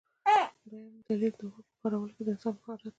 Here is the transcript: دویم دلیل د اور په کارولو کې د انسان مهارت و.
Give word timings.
دویم 0.69 0.95
دلیل 1.07 1.33
د 1.39 1.41
اور 1.51 1.63
په 1.67 1.73
کارولو 1.81 2.13
کې 2.15 2.23
د 2.25 2.29
انسان 2.33 2.53
مهارت 2.59 2.81
و. 2.83 2.89